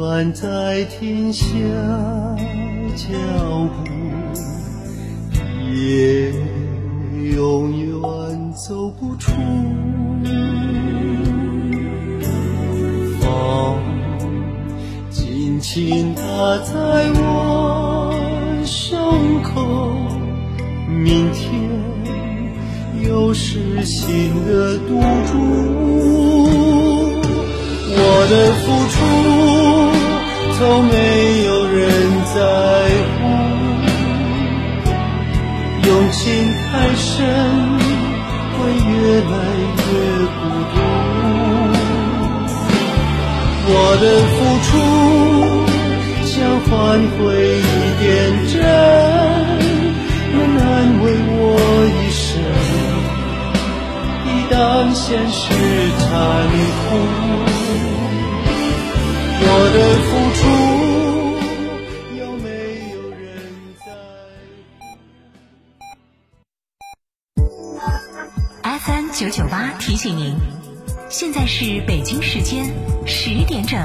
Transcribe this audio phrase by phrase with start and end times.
[0.00, 1.44] 远在天下
[2.96, 3.04] 脚
[3.68, 3.84] 步，
[5.74, 6.32] 也
[7.34, 7.92] 永远
[8.54, 9.30] 走不出。
[13.20, 13.76] 风
[15.10, 16.22] 轻轻打
[16.64, 16.72] 在
[17.16, 18.10] 我
[18.64, 19.92] 胸口，
[20.88, 21.44] 明天
[23.06, 24.98] 又是新的赌
[25.30, 25.38] 注。
[27.92, 28.96] 我的付出，
[30.60, 31.80] 都没有人
[32.34, 32.36] 在
[33.16, 33.18] 乎。
[35.88, 36.20] 用情
[36.52, 37.16] 太深，
[38.52, 39.34] 会越来
[39.88, 39.90] 越
[40.36, 40.38] 孤
[40.74, 40.76] 独。
[43.72, 44.04] 我的
[44.34, 44.70] 付出，
[46.26, 46.30] 想
[46.66, 46.70] 换
[47.16, 47.18] 回
[47.56, 47.68] 一
[48.02, 48.06] 点
[48.46, 48.52] 真，
[50.34, 50.68] 能安
[51.02, 51.40] 慰我
[51.96, 52.22] 一生。
[54.26, 54.54] 一旦
[54.92, 55.40] 现实
[55.98, 56.06] 残
[56.90, 56.90] 酷。
[59.42, 60.40] 我的付出，
[62.18, 62.46] 有没
[62.92, 63.24] 有人
[63.78, 63.86] 在
[68.78, 70.36] ？FM 九九八提醒您，
[71.08, 72.66] 现在是北京时间
[73.06, 73.78] 十点整。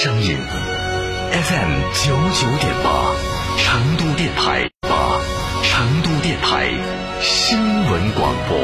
[0.00, 0.36] 声音
[1.32, 3.16] FM 九九点八，
[3.56, 5.18] 成都电台八，
[5.64, 6.70] 成都电台
[7.20, 8.56] 新闻广播。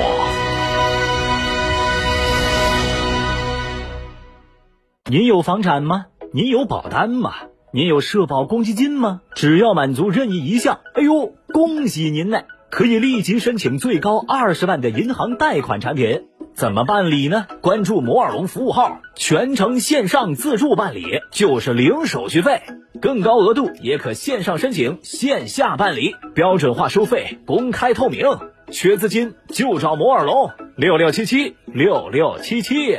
[5.10, 6.06] 您有房产吗？
[6.32, 7.32] 您有保单吗？
[7.72, 9.20] 您有社保公积金吗？
[9.34, 16.28] 只要满足任意一项，哎呦，恭喜您呢，可以立即申请最高二十万的银行贷款产品。
[16.54, 17.46] 怎么办理呢？
[17.60, 22.62] 关注摩尔龙服务号，全程线上自助办理，就是零手续费，
[23.00, 28.24] 更高额度也可线上申请，线下办理，标准化收费，公开透明。
[28.70, 32.98] 缺资金就找摩尔龙，六六七七六六七七。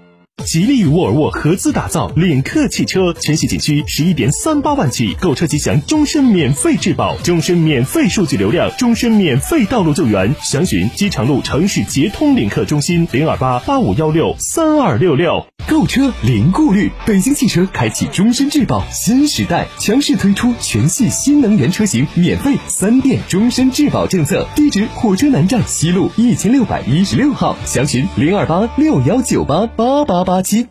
[0.41, 10.35] 吉利与沃尔沃合资打造领克汽车，全系仅需十一点三八万起，购车即享终身免费质保、终身免费数据流量、终身免费道路救援。
[10.41, 15.45] 详询机场路城市捷通领克中心零二八八五幺六三二六六。
[15.67, 24.45] 购车零顾虑，北京汽车开启终身质保新时代，强势推出全系新能源车型免费三电终身质保政策。
[24.55, 27.55] 地址：火车南站西路一千六百一十六号。
[27.63, 30.30] 详询零二八六幺九八八八八。
[30.31, 30.65] 八七，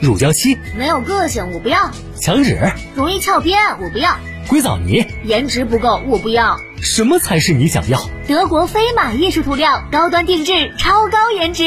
[0.00, 2.58] 乳胶漆没有个性，我不要；墙纸
[2.94, 4.16] 容易翘边，我不要；
[4.48, 6.56] 硅藻泥颜值不够，我不要。
[6.80, 8.00] 什么才是你想要？
[8.26, 11.64] 德国飞马艺术涂料，高端定制，超高颜值，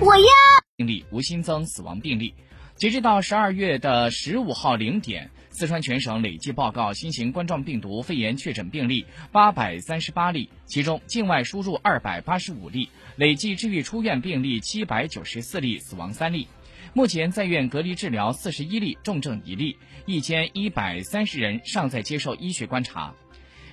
[0.00, 0.26] 我要。
[0.74, 2.34] 病例无心脏死亡病例，
[2.76, 12.88] 截止到十二月的十五号零点，四川全省累计报告新型冠状病毒肺炎确诊病例八百三十八例，其中境外输入二百八十五例。
[13.14, 16.48] 累计治愈出院病例七百九十四例，死亡三例。
[16.94, 23.14] 目前在院隔离治疗四十一例，重症一例，一千一百三十人尚在接受医学观察。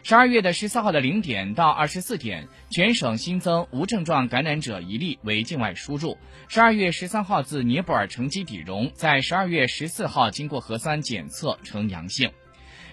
[0.03, 6.17] 十二月的十四号的零点到二十四点，全省新增无症状感染者一例，为境外输入。
[6.47, 12.31] 十二月十三号自尼泊尔乘机抵蓉，在十二月十四号经过核酸检测呈阳性。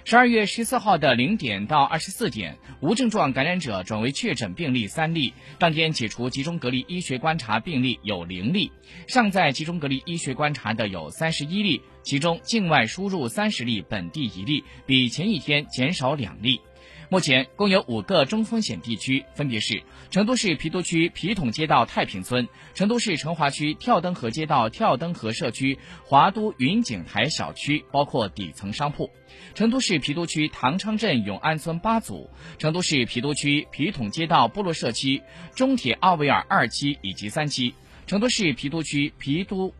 [0.05, 8.71] 十二月十四号的零点到二十四点，无症状感染者转为确诊病例三例，当天解除集中隔离医学观察病例有零例，
[9.07, 16.61] 尚在集中隔离医学观察的有三十一例，其中境外输入三十例，本地一例，比前一天减少两例。
[17.11, 29.09] 目前共有五个中风险地区，分别是成都市郫都区皮桶街道太平村、成都市成华区跳灯河街道跳灯河社区华都云景台小区，包括底层商铺；
[29.55, 32.29] 成都市郫都区唐昌镇永安村八组；
[32.59, 35.23] 成都市郫都区皮桶街道部落社区
[35.55, 37.73] 中铁奥维尔二期以及三期；
[38.07, 39.73] 成都市郫都区郫都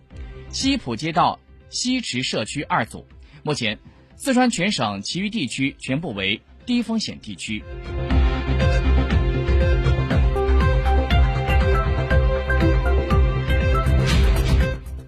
[0.49, 1.39] 西浦街道
[1.69, 3.07] 西池社区二组。
[3.43, 3.79] 目前，
[4.17, 6.41] 四川全省其余地区全部为。
[6.69, 7.65] 低风险地区。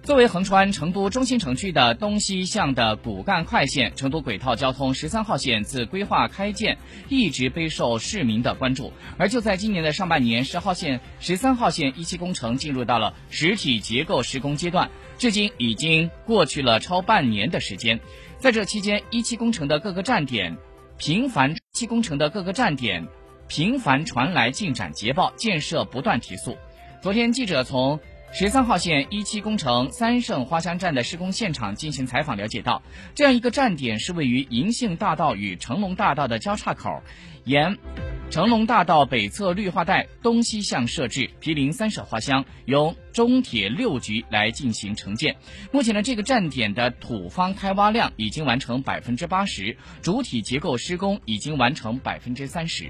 [0.01, 6.79] 作为横穿成都中心城区的东西向的骨干快线，成都轨道交通十三号线自规划开建
[7.09, 8.91] 一直备受市民的关注。
[9.19, 17.99] 而就在今年的上半年，十号线、十三号线一期工程进入到了实体结构施工阶段，至今已经过去了超半年的时间。
[18.39, 20.57] 在这期间，一期工程的各个站点
[21.01, 23.07] 频繁期工程的各个站点
[23.47, 26.55] 频繁传来进展捷报，建设不断提速。
[27.01, 27.99] 昨天，记者从
[28.31, 32.83] 十三号线一期工程三圣花乡站的施工现场进行采访，了解到，
[33.15, 37.01] 这样一个站点是位于银杏大道与成龙大道的交叉口，
[37.45, 37.79] 沿
[38.31, 45.35] 成龙大道北侧绿化带东西向设置，毗邻三舍花乡，由中铁六局来进行承建。
[45.69, 52.89] 目前呢，这个站点的土方开挖量已经完成百分之八十，主体结构施工已经完成百分之三十。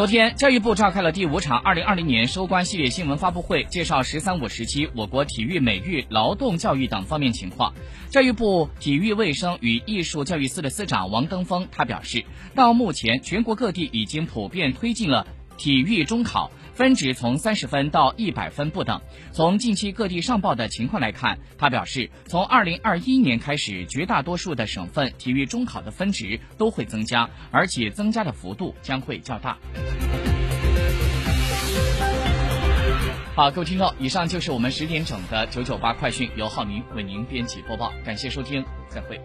[0.00, 7.74] 昨天，教育部召开了第五场二零二零年收官系列新闻发布会，介绍“十三五”时期我国体育、美育、劳动教育等方面情况。
[8.08, 12.24] 教育部体育卫生与艺术教育司的司长王登峰他表示，
[12.54, 15.26] 到目前，全国各地已经普遍推进了
[15.58, 16.50] 体育中考。
[16.74, 19.00] 分值从三十分到一百分不等。
[19.32, 29.58] 从近期各地上报的情况来看，他表示，从二零二一年开始，绝大多数的省份体育中考的分值都会增加，而且增加的幅度将会较大。
[33.36, 39.18] 好，各位听众，以上就是我们十点整的九九八快讯，由浩明为您编辑播报，感谢收听，再会。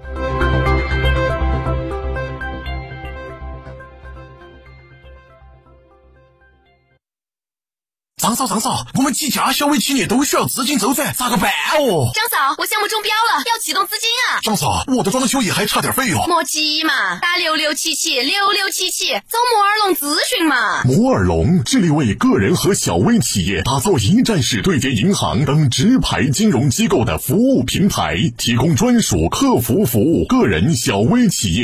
[8.25, 12.09] 张嫂，张嫂，我们几家小微企业都需要资金周转，咋个办哦？
[12.11, 14.41] 张嫂，我项目中标了，要启动资金啊！
[14.41, 16.27] 张嫂，我的装修也还差点费用。
[16.27, 20.81] 莫急嘛，打六六七七六六七七，找摩尔龙咨询嘛。
[20.85, 31.63] 摩尔龙致力为个人和小微企业打造一站式对接银行等直排金融机构的服务平台，提供专属客服服务，个人小微企业。